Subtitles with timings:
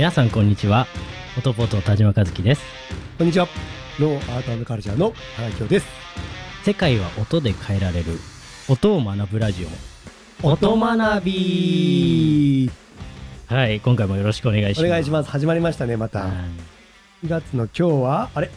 [0.00, 0.86] 皆さんこんにちは
[1.36, 2.62] オトポト田島和樹です
[3.18, 3.46] こんにちは。
[3.98, 5.86] ノーアートカルチャーの原京です。
[6.64, 8.18] 世界は音で変えられる
[8.66, 9.66] 音を学ぶラジ
[10.42, 12.70] オ音学び
[13.46, 15.28] はい今回もよろしくお願いしますお願いします。
[15.28, 16.20] 始まりましたね、また。
[16.20, 18.50] はい2月の今日は、あれ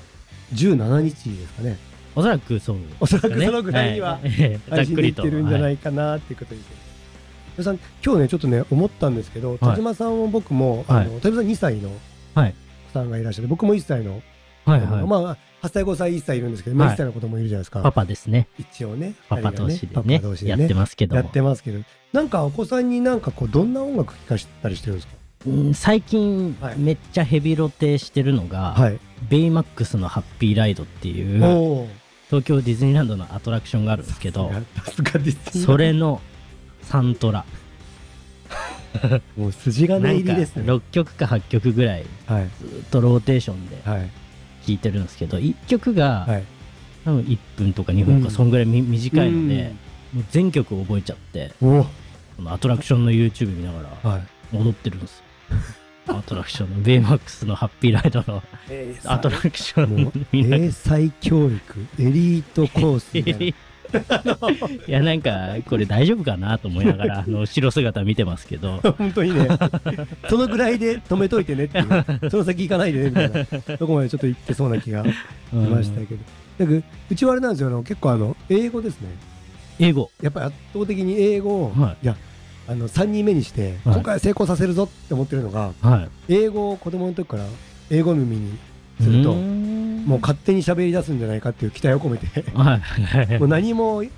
[0.54, 1.78] ?17 日ですかね。
[2.16, 6.93] おそらくそうおそらくそのぐらいにははい ざっっくりとてるんじゃないいかなっていうことです。
[7.62, 12.54] さん、今日ね、ちょっとね、思ったんですけど、田島さんも僕も、あの、田島さん2歳の子
[12.94, 14.22] さんがいらっしゃって、僕も1歳の、
[14.66, 15.06] はいはい。
[15.06, 17.82] まあ、8歳、5歳、1歳いるんですけど、まあはい1歳の子供いるじゃないですか。
[17.82, 18.48] パパですね。
[18.58, 19.14] 一応ね。
[19.30, 21.80] パパ同士でねやってますけどやもってますけど、
[22.12, 25.14] なんかお子さんになんかこう、どんな音楽聴かせたりしてるんですか？
[25.46, 26.80] うん最近はい。
[26.80, 29.00] めっちゃヘビロテしてるのが、はい。
[29.30, 31.40] ベイマックスのハッピーライドっていう
[32.28, 34.52] 東京ディズニーランドのアトラクションがあるんですけど
[35.66, 36.20] それの
[36.94, 37.44] サントラ
[39.36, 40.64] もう筋金入りですね。
[40.72, 42.50] 6曲か8曲ぐらいはい。
[42.60, 44.12] ずっとローテーションではい。
[44.68, 46.44] 聴いてるんですけど1曲がはい。
[47.04, 49.74] 多分1分とか2分かそんぐらいみ短いので
[50.14, 51.80] もう全曲覚えちゃってうん。
[51.80, 51.90] おこ
[52.44, 54.56] のアトラクションの YouTube 見ながらはい。
[54.56, 55.24] 踊ってるんです
[56.08, 63.56] よアトラクションのベイマックスのハッピーライドの英アトラクション見ながら英才教育、エリートコースみたいな。
[64.88, 68.80] いやなんかこれ大丈夫かなと思いながらあの後ろ姿見てますけど。
[68.98, 69.48] 本当にね、
[70.30, 75.10] そのぐらいで止めといてねっていう、その先行かないでねみたいな、どこまでちょっと行ってそうな気がし
[75.52, 76.22] ましたけど。
[76.60, 79.10] だけどうちはあれなんですよ、あの結構あの、英語ですね。
[79.80, 80.10] 英語。
[80.22, 82.06] やっぱり圧倒的に英語を、はい。
[82.06, 82.16] いや、
[82.68, 83.96] あの、3人目にして、はい。
[83.96, 86.34] 今回は成功させるぞって思ってるのが、はい。
[86.34, 87.46] 英語を子供の時から
[87.90, 88.58] 英語耳に
[89.02, 89.36] すると、
[90.06, 92.82] もう勝手に喋り出すんじゃないかっていう期待を込めて、は
[93.30, 93.40] い。
[93.40, 94.10] もう何も教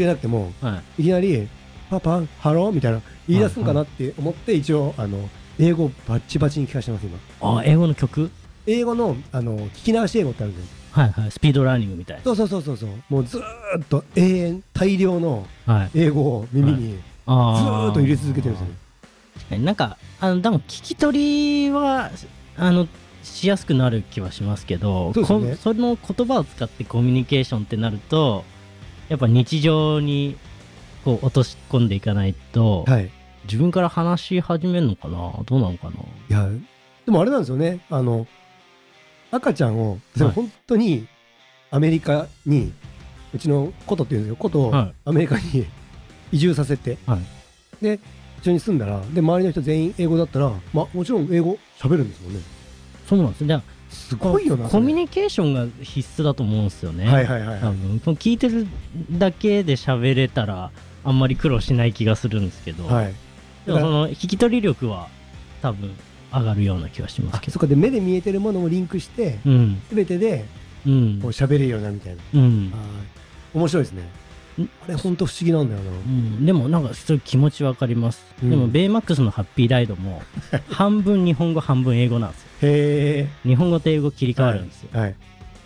[0.00, 1.02] えなくても、はい。
[1.02, 1.48] いきなり、
[1.90, 5.28] パパ、ハローみたいな言い出すんかなって思って、一応、あの、
[5.58, 7.06] 英語をバッチバチに聞かせてます、
[7.40, 7.58] 今。
[7.58, 8.30] あ英語の曲？
[8.66, 10.76] 英語の、あの、聞き流し英語ってあるんですよ。
[10.92, 11.30] はいはい。
[11.30, 12.88] スピードラーニングみたいそうそうそうそうそう。
[13.10, 15.46] もうずーっと永遠、大量の
[15.94, 18.74] 英語を耳にずっと入れ続けてるんですよね。
[19.34, 22.10] 確かになんかあのでも聞き取りは
[22.56, 22.88] あの
[23.26, 28.44] しやすくなる気はしますけどそねこその言葉を使ってコミュニケーションってなると
[29.08, 30.36] やっぱ日常に
[31.04, 33.10] こう落とし込んでいかないと、はい。
[33.44, 35.32] 自分から話し始めるのかな？
[35.44, 35.92] どうなのかな？
[35.92, 35.96] い
[36.32, 36.48] や、
[37.04, 37.78] でもあれなんですよね。
[37.90, 38.26] あの、
[39.30, 41.06] 赤ちゃんを、はい本当に
[41.70, 42.72] アメリカに、
[43.32, 44.36] うちのコトっていうんですよ。
[44.36, 45.64] コトをはいアメリカに
[46.32, 47.20] 移住させて、はい
[47.84, 48.00] で、
[48.40, 52.40] 一緒に住んだら、で、周りの人全員英語だったら、まあ、もちろん英語喋るんですもんね。
[53.08, 54.68] そうなんですじゃあすごいよな。
[54.68, 57.76] コミュニニケーションが必須だと思うんですよね、はいはいはい多はい。
[57.76, 58.66] 分この聞いてる
[59.12, 60.70] だけで喋れたら
[61.04, 63.14] あんまり苦労しない気がするんですけど、はい。
[63.64, 65.08] でもその聞き取り力は
[65.62, 65.94] 多分
[66.32, 70.44] 上がるような気がしますあ、けどそっか、で、目で見えてるものをリンクして、うんすべてで、
[70.86, 72.22] うんこう喋れるようなみたいな。
[72.34, 72.72] うん
[73.54, 74.04] 面白いですねん。
[74.58, 75.90] あれ、本当不思議なんだよな。
[75.90, 80.22] うん、でもなんかそういう気持ちわかります、うんでもベイマックスのハッピーライドも
[80.70, 84.40] 半分日本語半分英語なんですよへ日本語と英語切りえ。
[84.40, 85.14] 替わるんですよ、はい。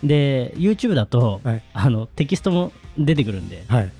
[0.03, 3.91] で YouTube だと、はいあのテキストも出てくるんではい。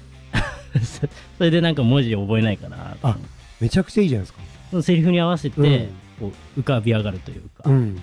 [0.83, 1.07] そ
[1.37, 3.17] それでなんか文字覚えないかなあ
[3.59, 4.81] めちゃくちゃいいじゃないですか。
[4.81, 5.89] セリフに合わせて、うん
[6.21, 7.99] こう浮かび上がるというか、うん。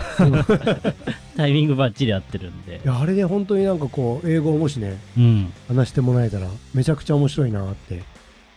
[1.36, 8.02] タイミングバッチリ合ってるんでい、や、あれで本当になんかこう、英語をもしね、うん話してもらえたら、めちゃくちゃ面白いなって。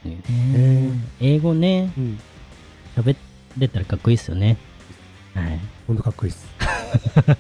[0.05, 0.17] ね
[0.55, 2.19] え英語ねうん。
[2.97, 3.15] 喋
[3.57, 4.57] れたらかっこいいですよね
[5.33, 6.47] はい本当かっこいいです。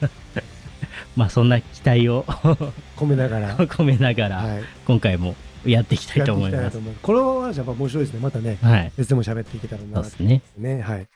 [1.15, 2.23] まあそんな期待を
[2.97, 3.57] 込めながら。
[3.57, 4.63] 込めながら、はい。
[4.85, 8.19] 今回もやっていきたいと思いますこの話やっぱ面白いですね。
[8.19, 10.81] またね、はい別でも喋っていけたらなそうですねね。
[10.81, 11.07] はい。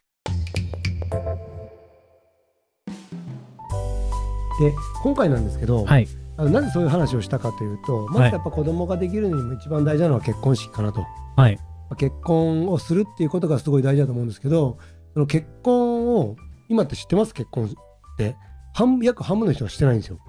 [4.59, 4.73] で、
[5.03, 6.07] 今回なんですけど、はい
[6.39, 11.03] あのなぜそういう話をしたかというと、まずやっぱ子供ができるのにも一番大事なのは結婚式かなと。
[11.35, 11.61] はいま
[11.91, 14.77] あ結婚をするっていうことがすごい大事だと思うんですけど、
[15.13, 16.35] その結婚を、
[16.69, 17.33] 今って知ってます？
[17.33, 17.69] 結婚っ
[18.17, 18.35] て。
[18.73, 20.19] 半約半分の人がしてないんですよ。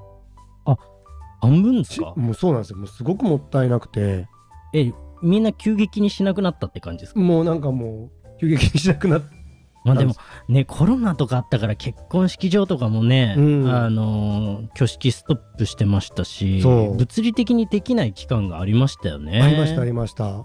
[1.41, 2.79] 半分ですしかもうそうなんですよ。
[2.79, 4.27] もうすごくもったいなくて、
[4.73, 4.93] え
[5.23, 7.21] みんな急激にしなくなったって感じですか？
[7.21, 9.23] もうなんかもう、急激にしなくなっ
[9.85, 10.15] まあでも
[10.49, 13.75] ねコロナとかあったから結婚式場とかもね、うん。
[13.75, 19.41] あのー挙式ストップしてましたし物理的にできない期間がありましたよね。
[19.41, 20.45] ありましたありました。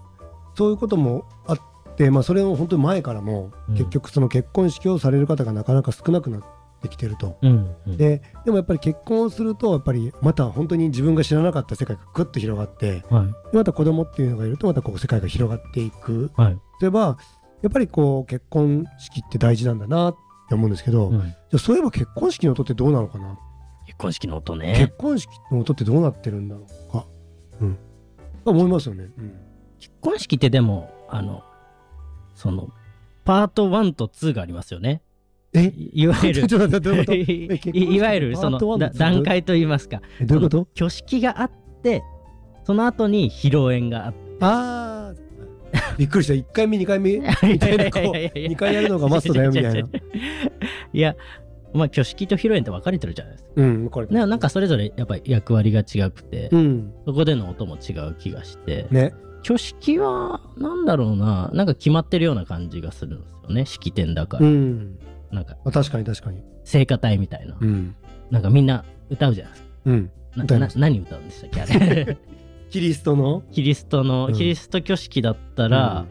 [0.56, 1.59] そういうこともあっ
[1.97, 3.75] て、まあ、それの本当に前からも、うん。
[3.75, 6.44] 結局その結婚式をされる方がなかなか少なくなっ
[6.81, 7.38] てきてると。
[7.41, 7.97] うんうん。
[7.97, 13.56] ででもやっぱり結婚をするとやっぱりまた本当に自分が知らなかった世界がぐっと広がってはい。
[13.56, 16.31] また子供っていうのがいるとまたこう世界が広がっていく。
[16.36, 16.59] はい。
[16.81, 17.18] 例えば
[17.63, 20.15] やっぱりこう結婚式って大事なんだなっ
[20.50, 21.21] て思うんですけど、じゃ
[21.56, 23.39] あそういえば結婚式の音ってどうなのかな？
[23.88, 24.75] 結婚式の音ね。
[24.77, 27.06] 結婚式の音ってどうなってるんだろうか、
[27.62, 27.77] うん、
[28.45, 29.10] 思いますよね。
[29.18, 29.33] うん。
[29.80, 31.42] 結婚式ってでもあの
[32.36, 32.69] その
[33.24, 35.01] パート1と2がありますよね。
[35.54, 35.68] え？
[35.68, 36.48] いいわゆる。
[37.74, 40.01] いわゆるその段階といいますか。
[40.19, 40.68] えどういうこと？
[40.75, 41.51] 挙式があっ
[41.81, 42.04] て
[42.65, 44.19] その後に披露宴があって。
[44.42, 45.22] ああ
[45.97, 46.33] びっくりした。
[46.33, 47.19] 1回目2回目？
[47.44, 49.89] みたいなこう2回やるのがマストだよみたいな。
[50.94, 51.15] いや
[51.74, 53.50] まあ挙式と披露宴って分かれてるじゃないですか。
[53.56, 56.91] うんこれねなんかそれぞれやっぱり役割が違くて、うん。
[57.06, 59.13] そこでの音も違う気がして、ね。
[59.44, 64.97] 挙式はなんだろうななんか決まってるような感じがするんですよね式典だから、うん。
[65.31, 66.44] なんかまあ確かに確かに。
[66.63, 67.95] 聖歌隊みたいな、うん。
[68.31, 69.69] なんかみんな歌うじゃないですか。
[69.86, 70.12] うん。
[70.36, 72.18] なな何歌うんでしたっけあれ？
[72.73, 73.43] キリストの？
[73.51, 74.33] キリストの、うん。
[74.33, 76.07] キリスト挙式だったら、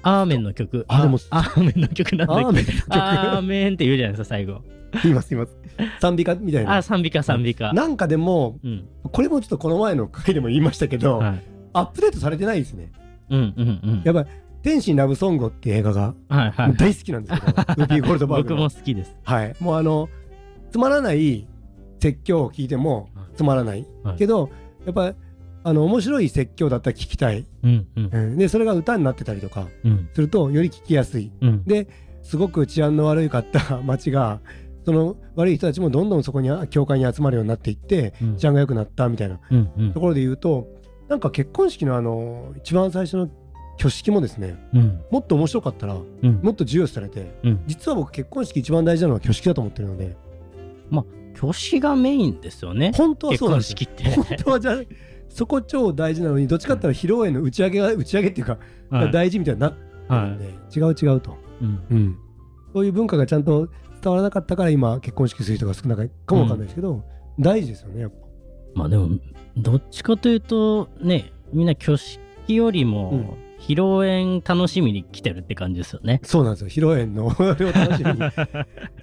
[0.00, 0.86] アーメンの曲。
[0.88, 2.44] あでもアーメンの曲なんだっけ？
[2.46, 2.84] アーメンの曲。
[2.88, 4.62] アーメンって言うじゃないですか最後。
[5.02, 5.54] 言います言います。
[6.00, 6.34] 賛美歌？
[6.36, 6.78] みたいな。
[6.78, 7.74] あ賛美歌賛美歌。
[7.74, 8.88] なんかでもうん。
[9.12, 11.42] これもちょっとこの前の回でも言いましたけど、はい。
[11.74, 12.92] アップデートされてないですね。
[13.28, 14.02] うんうんうん。
[14.02, 14.28] やっぱり
[14.64, 16.76] 「天使ラブソング」って映画がはいはい。
[16.78, 18.56] 大好きなんですけど、ウーピー・ゴールドバーグの。
[18.56, 19.14] 僕も好きです。
[19.22, 19.54] はい。
[19.60, 20.08] もうあの
[20.70, 21.46] つまらない
[22.00, 23.84] 説教を聞いてもつまらない。
[24.16, 24.48] けど
[24.86, 25.14] やっぱ
[25.66, 28.10] あの面白い説教だったら聞きたい、うんうん。
[28.12, 30.08] うんでそれが歌になってたりとかうん。
[30.14, 31.32] するとより聞きやすい。
[31.40, 31.64] うん。
[31.64, 31.88] で
[32.22, 34.40] すごく治安の悪いかった町が
[34.84, 38.36] その悪い人たちもどんどんそこに教会に集まるようになっていってうん。
[38.36, 39.40] 治安が良くなったみたいな
[39.92, 40.68] ところで言うと
[41.08, 43.28] なんか結婚式のあの一番最初の
[43.74, 45.00] 挙式もですねうん。
[45.10, 46.40] もっと面白かったらうん。
[46.44, 47.64] もっと重要視されてうん。
[47.66, 50.16] 実は僕結婚式一番大事なのは挙式だと思ってるので。
[51.36, 52.92] 挙式がメインですよね。
[52.96, 53.76] 本当はそうなんですよ。
[53.76, 54.04] 式って。
[54.14, 54.76] 本当はじゃあ
[55.28, 58.58] そこ超大事なのにどっちかっていうと披露宴の打ち上げが打ち上げっていうか、
[58.90, 59.12] はい。
[59.12, 60.44] 大事みたいになってるはんで、
[60.74, 61.30] 違う違うと、
[61.60, 61.80] いうん。
[61.90, 62.18] うん、
[62.72, 63.68] そういう文化がちゃんと
[64.02, 67.02] 伝わらなかったから今結婚式する人が少ないかもわかんないですけど、
[67.38, 68.16] 大事ですよねやっぱ。
[68.74, 69.18] まあでも
[69.56, 76.20] どっちかというとねみんな挙式よりも披露宴楽しみに来てるって感じですよね。
[76.22, 76.68] そうなんですよ。
[76.68, 78.20] 披露宴の楽しみに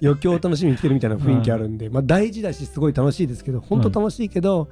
[0.02, 4.68] 余興を楽しみに来てるみたいな雰囲気あるんで、まあ大事だしすごい楽しいですけど本当楽しいけど、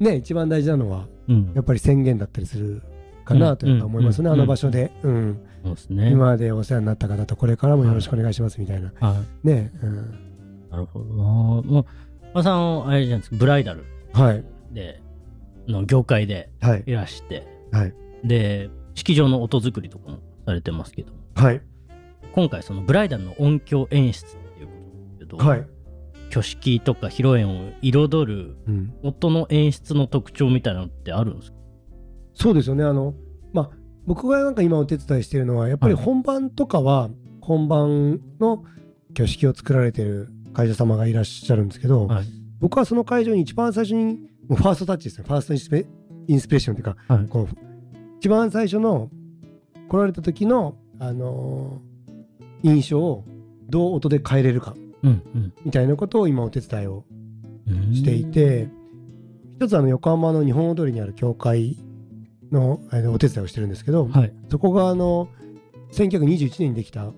[0.00, 1.52] ね一番大事なのはうん。
[1.54, 2.82] やっぱり宣言だったりする
[3.24, 4.34] かなとやっぱ思いますね、うん。
[4.34, 5.40] あの場所で、うん。
[5.64, 6.10] そうですね。
[6.10, 9.46] 今までお世話になった方とこれからもよろしくお願いしますみたいな、はい。
[9.46, 10.18] ね、うん、
[10.70, 11.04] なるほど。
[11.06, 11.86] なもう
[12.32, 13.84] 馬さんあれじゃないですかブライダル。
[14.12, 14.44] はい。
[14.72, 15.02] で
[15.66, 16.84] の業界ではい。
[16.86, 17.46] いらして。
[17.72, 17.94] はい。
[18.24, 21.60] で式場の音作りとかもされてますけどはい。
[22.32, 25.66] 今回そのブライダルの音響演出っていうことですけど、はい、
[26.28, 31.56] 挙式とか披露宴を彩るうん、音の演出の特徴みたいなのってあるんですか？
[32.34, 32.84] そうですよね。
[32.84, 33.14] あの
[33.52, 33.70] まあ
[34.06, 36.04] 僕がなんか今お手伝いしているのはやっぱりはい。
[36.04, 38.64] 本番とかは本番の
[39.12, 42.24] 挙式を作られてる会社様がいらっしゃるんですけど、はい。
[42.60, 44.18] 僕はその会場に一番最初に
[44.48, 45.24] もうファーストタッチですね。
[45.26, 45.86] ファーストインスペ
[46.28, 47.26] インスピレーションっていうかはい。
[47.26, 47.48] こう
[48.18, 49.10] 一番最初の
[49.88, 51.86] 来られた時の、あのー
[52.62, 53.24] 印象を
[53.68, 54.74] どう音で変えれるか。
[54.76, 54.85] うん
[55.64, 57.04] みたいなことを今お手伝いを
[57.68, 58.68] うんしていて、
[59.56, 61.76] 一つあの横浜の日本踊りにある教会
[62.52, 62.80] の
[63.12, 64.32] お手伝いをしてるんですけど、はい。
[64.50, 65.28] そこがあの
[65.92, 67.10] 1921年にできた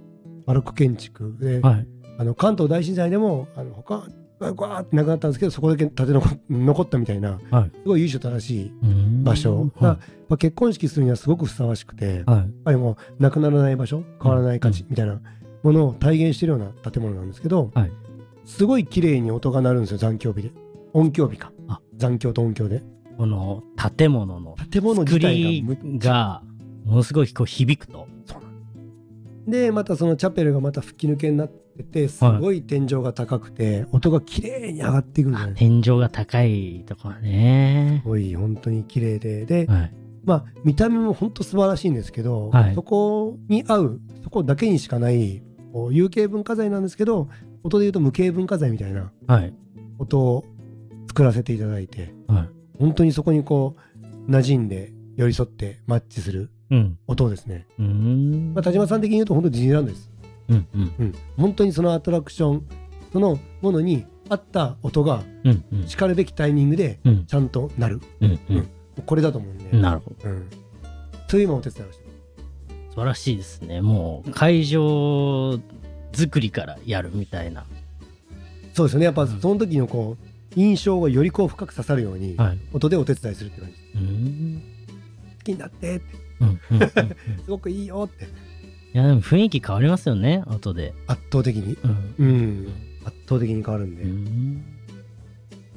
[0.46, 1.86] バロック建築で、はい。
[2.18, 4.08] あの関東大震災でもあの他
[4.40, 7.70] がわーってなくなったんですけどそこだけ建て残残ったみたいなはい。
[7.70, 9.24] すごい由緒正しいうん。
[9.24, 12.76] 場所はが、まあ、結婚式するにはすごくふさわしくてはい。
[12.76, 15.20] もうなくならない場所変わらない価値みたいな
[15.62, 17.92] ものを体現しているような建物なんですけど、はい。
[18.44, 20.52] すごい綺麗に音が鳴るんですよ残響日で。
[20.92, 21.52] 音響日か。
[21.68, 21.80] あ。
[21.96, 22.82] 残響と音響で。
[23.18, 23.64] この
[23.96, 25.64] 建物の建物自作体
[25.98, 26.42] が
[26.84, 28.06] ものすごいこう響くと。
[29.48, 38.02] でまたそのチャペルがまた吹き抜けになっててすごい天井が高くて、音が綺麗に上がっていくんじゃないす天井が高いところね。
[38.04, 39.46] ごい本当に綺麗で。
[39.46, 39.94] で、はい。
[40.24, 42.74] まあ見た目も本当素晴らしいんですけど、はい。
[42.74, 45.42] そこに合うそこだけにしかない
[45.92, 47.28] 有形文化財なんですけど
[47.62, 49.52] 音で言うと無形文化財みたいなはい。
[49.98, 50.44] 音を
[51.08, 52.48] 作らせていただいてはい。
[52.78, 53.76] 本当にそこにこ
[54.28, 56.98] う馴染んで寄り添ってマッチするうん。
[57.06, 58.52] 音ですね、うーん。
[58.54, 60.10] まあ、田島さん的に言うと本当ディズニーランドです、
[60.48, 60.92] うんうん。
[60.98, 62.66] うん、本当にそのアトラクション
[63.12, 65.88] そのものに合った音がうんうん。
[65.88, 67.26] しかるべきタイミングでうん。
[67.26, 68.68] ちゃんとなる、うん
[69.06, 70.28] これだと思うんで、うんなるほど。
[70.28, 70.50] うん、
[71.28, 72.07] そういう今お手伝いをして
[72.98, 73.80] 晴らしいですね。
[73.80, 75.58] もう会場
[76.12, 77.64] 作りからやるみたいな。
[78.74, 79.06] そうですよね。
[79.06, 79.40] やっぱうん。
[79.40, 82.58] その時のこう印象がよりこう深く刺さるようにはい。
[82.72, 83.74] 音でお手伝いするって感じ。
[83.94, 84.62] うーん。
[85.38, 86.28] 好きになってって。
[87.44, 88.24] すごくいいよって。
[88.24, 88.30] いい
[88.96, 90.42] やでも雰囲気変わりますよね。
[90.46, 90.94] 音で。
[91.06, 91.76] 圧倒的に。
[91.82, 92.14] うん。
[92.18, 92.68] うん。
[93.04, 94.64] 圧倒的に変わるんで、うん。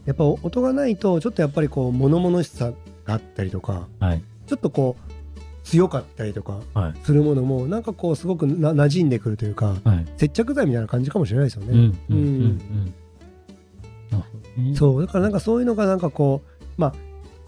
[0.06, 2.74] やっぱ音がないとちょっとやっぱりこう物々しさ
[3.06, 4.24] があったりとかはい。
[4.48, 5.11] ちょっとこう
[5.64, 6.94] 強かったりとかはい。
[7.04, 10.06] するものもなんかこうすごくな馴染んでくるというかはい。
[10.18, 11.94] 接着剤みたいな感じかもしれないですよね、
[14.76, 15.02] そう。
[15.06, 16.94] だからなんかそういうのがなんかこうまあ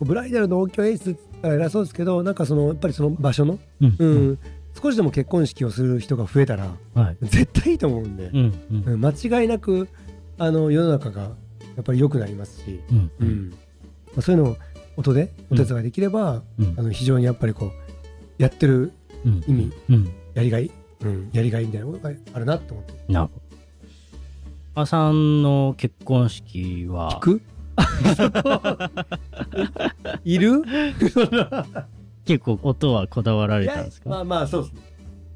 [0.01, 4.39] ブライダルの音響演出偉そうですけどなんかそのやっぱりその場所の、うんうん。
[4.81, 7.17] 少しでも結婚式をする人が増えたらはい。
[7.21, 8.37] 絶対いいと思うんで、うん
[8.71, 8.93] うん。
[8.93, 9.87] うん間違いなく
[10.37, 11.21] あの世の中が
[11.75, 13.27] やっぱり良くなりますし、うんううん。
[13.27, 13.57] んま
[14.17, 14.57] あ、そういうのを
[14.95, 16.73] 音でお手伝いできれば、うん。
[16.77, 17.71] あの非常にやっぱりこう
[18.37, 18.91] やってる
[19.25, 19.43] うん。
[19.47, 19.71] 意味。
[19.89, 20.11] うん。
[20.33, 20.71] やりがい、
[21.01, 22.93] うん、やりがいみたいなものがあるなと思って。
[23.13, 23.33] なるほ
[24.75, 24.81] ど。
[24.81, 27.11] あさんの結婚式は。
[27.13, 27.41] 聞く？
[30.23, 30.63] いる？
[32.25, 34.09] 結構音はこだわられたんですか？
[34.09, 34.81] まあまあそうですね。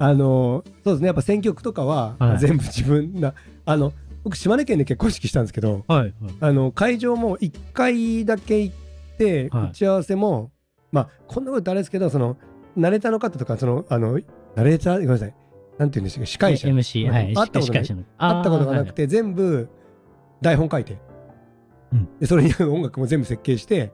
[0.00, 1.06] あのそうですね。
[1.06, 2.38] やっぱ選曲とかは、はい。
[2.38, 3.92] 全部自分なあの
[4.24, 6.12] 僕島根県で結婚式したんですけどはいはい。
[6.40, 8.74] あの会場も1回だけ行っ
[9.18, 9.68] て、はい。
[9.70, 10.50] 打ち合わせも
[10.90, 12.36] まあこんなことあれですけどその
[12.78, 14.18] ナレーターの方とかそのあの
[14.54, 15.34] ナレーターごめんなさい。
[15.78, 16.26] なんて言うんでしたっけ？
[16.26, 16.68] 司会者。
[16.68, 17.34] MC はい。
[17.34, 17.84] 会ったことない。
[17.84, 18.04] 司会
[18.40, 19.68] ったことがなくてて全部
[20.40, 20.98] 台本書いて、
[21.92, 22.08] うん。
[22.18, 23.92] でそれに音楽も全部設計して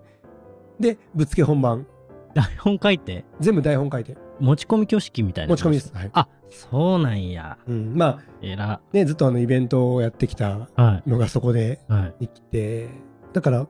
[0.79, 1.87] でぶっつけ本番。
[2.35, 3.25] 台本書いて？
[3.41, 4.17] 全部台本書いて。
[4.41, 6.11] 持ち込み挙式みたいな持ち込みです、はい。
[6.12, 7.59] あそうなんや。
[7.69, 11.11] うん、まあえらねずっとあのイベントをやってきたはい。
[11.11, 12.26] のがそこではい。
[12.26, 12.88] できて
[13.33, 13.67] だから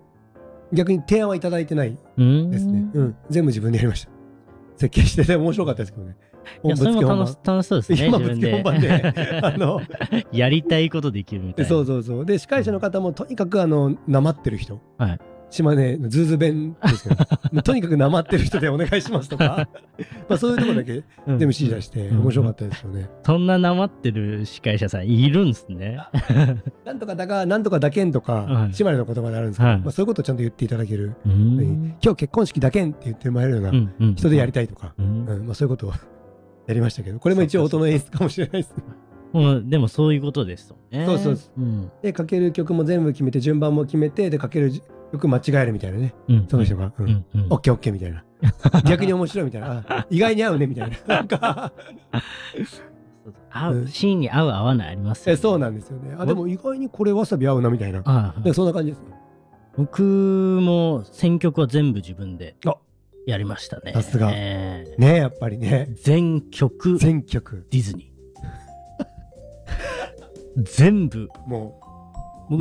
[0.73, 4.11] 逆に提案はいただいてないですね、うん、全部自分でやりました
[4.77, 6.17] 設計してて面白かったですけどね。
[6.63, 8.91] いやそれも楽し楽しそうですね今ぶつけ本番で
[9.43, 9.81] あの
[10.31, 11.69] やりたいことできるみたいな。
[11.69, 12.27] そうそうそう。
[12.27, 15.19] で司会者の方もとにかくあのなまってる人、はい
[15.55, 19.69] 島根のズーズー弁ですけど とにかくなまってる人でお願いしますとか。
[20.29, 21.03] まあそういうところだけうん。
[21.27, 22.21] 全部指示出してうん。
[22.23, 25.99] 面白かったですよね、そんななまってる司会者さんいるんすね。
[26.85, 28.75] なんとかだがなんとかだけんとか、はい。
[28.75, 29.81] 島根の言葉であるんですけど、はい。
[29.81, 31.95] まあ、そういうことをちゃんと言っていただける、うーん。
[32.03, 34.15] 今日結婚式だけんって言ってもらえるようなうんうん。
[34.17, 35.27] 人でやりたいとか、うん。
[35.27, 35.47] うん。
[35.47, 35.93] まあ、そういうことを
[36.67, 38.75] やりましたけどこれも一応音の演出かもしれないです
[39.35, 41.05] もうでもそういうことですよね。
[41.07, 41.91] そうそうそうん。
[42.03, 44.71] でかける曲も全部決めて順番も決めてでかける
[45.15, 46.15] 曲間違えるみたいなね。
[46.29, 46.49] うん。
[46.49, 47.07] その人が、うん。
[47.07, 47.25] うん。
[47.35, 47.47] うん。
[47.51, 48.25] オッケーオッケーみたいな。
[48.85, 49.85] 逆に面白いみたいな。
[49.89, 51.17] あ意外に合うねみたいな。
[51.17, 51.73] なんか。
[53.51, 55.33] 合ううんシーンに合う合わないありますよね。
[55.35, 56.15] えそうなんですよね。
[56.19, 58.03] あでも意外にこれわさび合うなみたいな。
[58.05, 58.41] ああ。
[58.43, 59.07] でそんな感じですね
[59.77, 62.77] 僕も選曲は全部自分であ。
[63.27, 63.93] やりましたね。
[63.93, 64.31] さすが。
[64.33, 65.89] えねやっぱりね。
[65.91, 66.99] ー全曲。
[66.99, 67.67] デ全曲。
[67.71, 70.63] ィズニー。
[70.65, 71.29] 全部。
[71.47, 71.85] もう。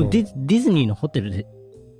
[0.10, 1.46] ディズディズニーのホテルで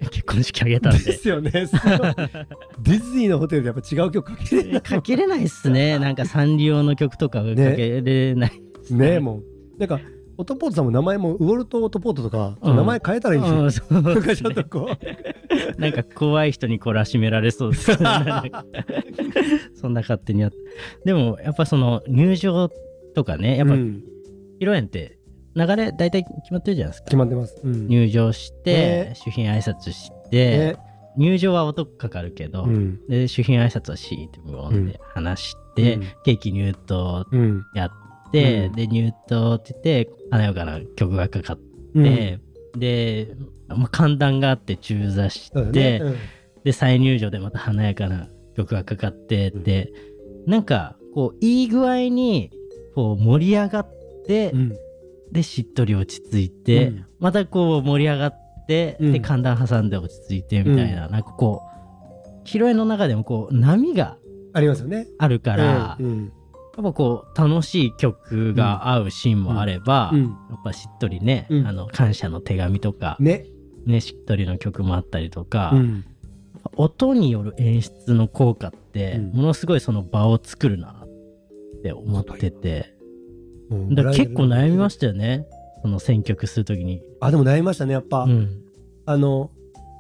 [0.10, 1.06] 結婚式あげたんうで。
[1.06, 1.52] ですよね。
[1.52, 4.82] ディズニーのホテルでやっぱ違う曲かけれない。
[4.82, 6.00] かけれないっすね。
[6.00, 7.56] なんかサンリオの曲とかかけ
[8.02, 9.20] れない、ね。
[9.20, 9.44] もう。
[9.80, 10.00] なんか
[10.38, 12.76] オトポートさんも名前もウォルト・オトポートとか、うん。
[12.76, 13.64] 名前変えたらいいん。
[13.66, 14.90] ですよなんかちょっとこ
[15.78, 15.82] う。
[15.82, 17.92] なんか怖い人に懲らしめられそうです
[19.76, 20.58] そんな勝手にやって。
[21.06, 22.70] でもやっぱその入場
[23.14, 24.04] とかねやっぱうん。
[24.60, 25.18] 披露宴って
[25.56, 27.06] 流れ大体決まってるじゃないですか。
[27.06, 27.88] 決まってます、うん。
[27.88, 30.78] 入場して、ね主賓挨拶して、ね
[31.16, 33.08] 入場は音かかるけど、うん。
[33.08, 36.02] で主賓挨拶はシーって無音で話して、うん。
[36.24, 37.66] ケーキ入刀うん。
[37.76, 37.92] やっ
[38.32, 38.74] て、うん。
[38.74, 41.60] で入刀って言って華やかな曲がかかっ
[41.96, 42.04] うん。
[42.04, 42.40] て、
[42.76, 43.36] で、
[43.68, 46.00] まあ、寒暖があって中座して、ね。
[46.02, 46.16] うん。
[46.64, 49.92] で再入場でまた華やかな曲がかかってで、
[50.48, 52.52] なんかこういい具合に
[52.96, 53.88] こう盛り上がっ
[54.26, 54.78] て、うん
[55.34, 57.06] でしっとり落ち着いて、うん。
[57.20, 59.12] またこう盛り上がって、うん。
[59.12, 64.18] で寒暖挟んで落ち着いてみたいな、なんかこう披露宴の中でもこう波が
[64.54, 65.08] ありますよね。
[65.18, 66.34] あるから、うんうん。
[66.76, 70.22] やっぱこう楽しい曲が合うシーンもあれば、うん。
[70.22, 71.68] やっぱしっとりね、うん。
[71.68, 73.46] あの感謝の手紙とか、ね。
[73.86, 76.06] ね、しっとりの曲もあったりとか、うん。
[76.76, 79.38] 音による演出の効果って、うん。
[79.38, 82.93] ものすごいその場を作るなって思ってて、
[83.70, 83.96] うん。
[83.96, 85.46] だ結構悩みましたよね。
[85.82, 87.02] その選曲するときに。
[87.20, 88.62] あでも悩みましたねやっぱ、うん。
[89.06, 89.50] あの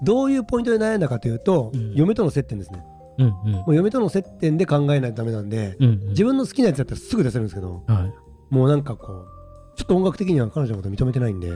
[0.03, 1.93] どういうポイントで悩んだかというと、うん。
[1.93, 2.83] 嫁との接点ですね。
[3.19, 3.51] うんうん。
[3.51, 6.07] もう嫁との接点で考えないとダメなんで、うんうん。
[6.09, 8.11] 自分の好きなやつだったらすぐ出せるんですけどは
[8.51, 8.53] い。
[8.53, 11.51] もうなんかこうちょっと音楽的には彼女のこと認めてないんで。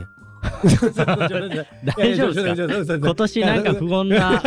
[1.96, 3.06] 大丈夫ですか？
[3.06, 4.40] 今年なんか不穏な。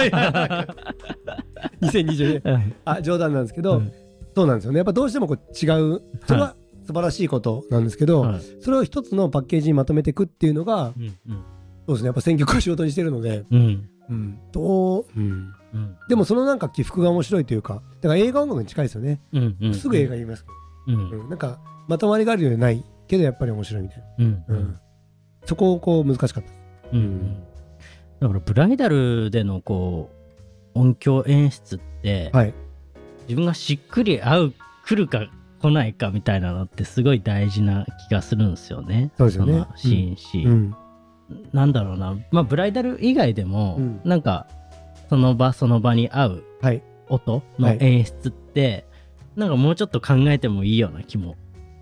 [1.81, 3.91] 2020年うんあ冗談なんですけど、うん
[4.33, 6.55] そうなんですよねやっぱどうしてもこう違うそれは
[6.91, 8.41] 素晴らしいことなんですけど、はい。
[8.59, 11.43] それを一つのパッケージにまとめていくっていうのがうんうん。
[11.87, 12.07] そうですね。
[12.07, 13.89] やっぱ選曲を仕事にしてるので、うん。
[14.09, 15.97] うん、どう、うん、うん。
[16.09, 19.73] でもそのなんか起伏が面白いというかだから映画音楽に近いですよね、うんうん。
[19.73, 21.09] すぐ映画言いますけど、うん。
[21.11, 21.29] うん。
[21.29, 24.57] なんかまとまりがあるようでないけどやっぱり面白いみたいな、うんううん。
[24.57, 24.79] ん
[25.45, 26.53] そこをこう難しかったです。
[26.91, 26.99] うん。
[26.99, 27.43] うん。
[28.19, 30.09] だからブライダルでのこ
[30.75, 32.53] う音響演出って、はい。
[33.27, 34.53] 自分がしっくり合う
[34.85, 35.29] 来るか
[35.61, 39.11] 来ないかみたいなのってすごい大事な気がするんですよね。
[39.17, 39.53] そうですよね。
[39.53, 40.75] のシーンし、うん。
[41.53, 42.17] なんだろうな。
[42.31, 44.01] まあブライダル以外でも、うん。
[44.03, 44.47] なんか
[45.09, 46.83] その場その場に合うはい。
[47.09, 48.85] 音の演出って、
[49.35, 51.35] なんかもうちょっと考えてもいいような気も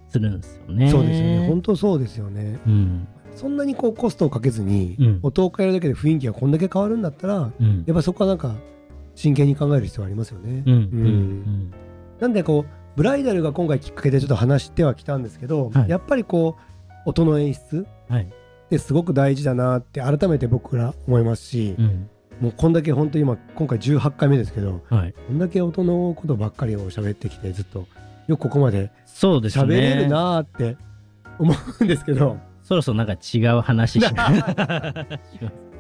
[0.07, 0.89] するんですよね。
[0.89, 1.39] そうですよね。
[1.45, 2.59] 本当そうですよね。
[2.65, 3.07] うん。
[3.36, 5.19] そんなにこうコストをかけずに、うん。
[5.21, 7.83] 音を変えるだけで雰囲気がこんだけ変わるんだったらうん。
[7.86, 8.55] やっぱそこはなんか
[9.15, 10.74] 真剣に考える必要ありますよね、うん。
[10.74, 10.81] うん。
[10.81, 11.74] うん。
[12.19, 15.89] なんでこうブライダルが今回きっかけでちょっと話してはきたんですけど、はい。
[15.89, 16.58] やっぱりこ
[17.05, 18.24] う音の演出はい。
[18.24, 18.27] っ
[18.69, 22.10] てすごく大事だなって改めて僕ら思いますし、うん。
[22.39, 27.86] もうこんだけ本当に今今回18回目ですけどはい、こんだけ音のことばっかりを喋ってきてずっと
[28.27, 29.63] よくここまでそうですね。
[29.63, 30.77] 喋れるなーって
[31.38, 34.27] 思うんですけど、そろそろなんか違う話し ま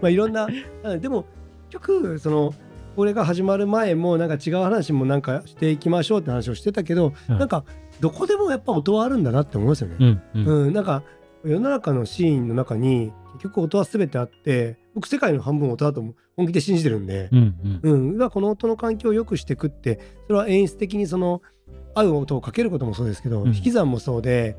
[0.03, 0.47] あいろんな
[0.83, 1.25] あでも
[1.69, 2.53] 結局その
[2.95, 7.39] これが始まる前もなんか違う話もなんかしていきましょうって話をしてたけど、うん。
[7.39, 7.63] なんか
[7.99, 9.95] どこでもやっぱ音はあるんだなって思いますよね。
[9.99, 10.47] うんうん。
[10.67, 11.03] うん、なんか
[11.45, 16.03] 世の中のシーンの中に結局音は全てあって僕世界の半分音だと
[16.35, 18.13] 本気で信じてるんで、うんうん。
[18.13, 21.41] うん、はこの音の環境を良くしていくってそれは演出的にその
[21.95, 23.55] 合う音をかけることもそうですけど、うん。
[23.55, 24.57] 引き算もそうで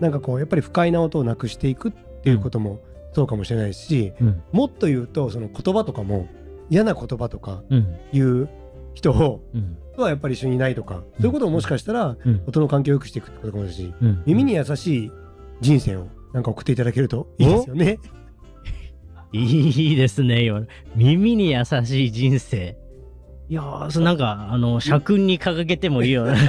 [0.00, 2.80] なんかこうやっぱり不快な音をなくしていくっていうことも
[3.12, 4.42] そうかもしれないし、うん。
[4.52, 6.26] もっと言うとその言葉とかも
[6.72, 7.96] 嫌な言葉とかうん。
[8.12, 8.48] いう
[8.94, 9.76] 人をうん。
[9.94, 12.42] とはやっぱり一緒にいないとか、そういうことをもしかしたらうん。
[12.46, 14.22] 音の環境を良くしていくってことかもしれないし、うん。
[14.24, 15.12] 耳に優しい
[15.60, 17.98] 人生をなんか送っていただけるといいですよね。
[19.34, 20.62] いいですね今
[20.94, 22.76] 耳に優しい人生。
[23.48, 26.24] いやーそなんかあの社訓に掲げてもいいよ。
[26.26, 26.32] ね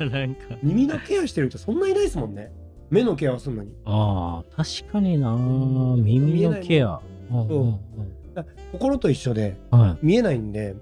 [0.00, 0.56] なんか。
[0.62, 2.52] 耳のケアしてる人そんないないですもんね。
[2.90, 3.72] 目のケアをするのに。
[3.84, 5.34] ああ確かにな
[5.96, 7.00] 耳のケア。
[7.30, 7.72] うんうんうん。
[7.72, 7.78] だ
[8.72, 10.76] 心と一緒では見えないんで、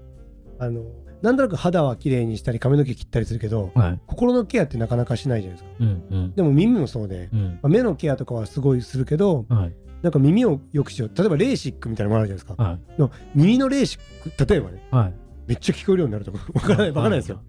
[0.59, 0.83] あの、
[1.21, 5.75] なんとなく肌は綺麗にしたり髪の毛切ったりするけど、いはい心のケアってなかなかしないじゃないですか。
[5.79, 11.11] うんうんでも耳もそうで、うんまあ目のケアとかはすごいするけど、はいなんか耳を良くしよう。
[11.17, 12.63] 例えばレーシックみたいなのもあるじゃないですか。
[12.63, 15.13] はいの耳のレーシック、例えばね、はい
[15.47, 17.41] めっちゃ聞こえるようになるとか、 わからない、わからないですよ。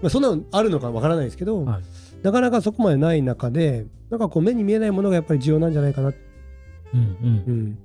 [0.00, 1.82] まあ、そんなのあるのかわからないですけど、はい
[2.22, 6.12] なかなかそこまでない中で、なんかこう目に見えないものがやっぱり重要なんじゃないかな。
[6.94, 7.78] うんうんうん。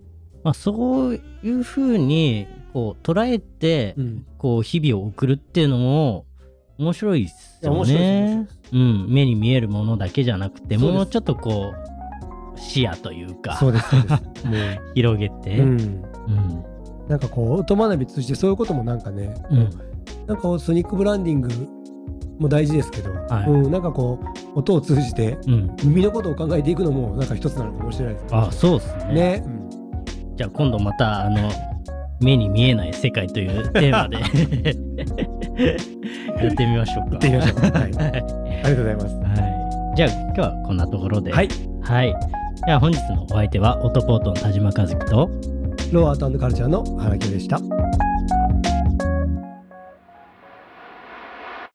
[0.47, 4.25] まあそういうふうにこう捉えてうん。
[4.37, 6.25] こう日々を送るっていうのも
[6.77, 8.47] 面白いです面ね。
[8.71, 11.73] うん、目に見えるものだけじゃなくてもうちょっとこ
[12.55, 14.47] う視野というかそうです、そうです。
[14.47, 14.53] も
[14.95, 15.69] 広げて、う、うん。
[15.69, 16.01] うん。
[17.09, 19.69] なんかこう、音学び通じてそういうこともなんかね、うん。
[20.27, 21.49] なんかソニックブランディング
[22.39, 23.49] も大事ですけど、はい。
[23.49, 24.19] うん、なんかこ
[24.55, 28.25] う、音を通じてうん、耳のことを考えていくのもなんか一つなのかもしれないです。
[28.31, 29.13] あそうですね。
[29.13, 29.56] ね。
[30.37, 31.51] じゃあ今度またあの
[32.21, 34.17] 目に見えない世界というテーマで
[36.43, 37.11] やってみましょうか。
[37.11, 37.61] 行ってみましょう。
[37.61, 37.71] はい。
[37.73, 38.01] ありはい
[38.61, 39.05] がとうございます。
[39.15, 39.21] は
[39.93, 41.31] い、じゃあ今日はこんなところで。
[41.31, 41.49] はい。
[41.81, 42.15] はい。
[42.65, 45.29] では本日のお相手はオトポートの田島和樹と
[45.91, 47.59] ローアートカルチャーの花木でした。